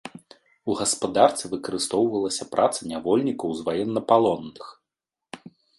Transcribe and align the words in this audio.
У 0.71 0.77
гаспадарцы 0.79 1.43
выкарыстоўвалася 1.53 2.49
праца 2.57 2.81
нявольнікаў 2.95 3.49
з 3.61 3.69
ваеннапалонных. 3.69 4.65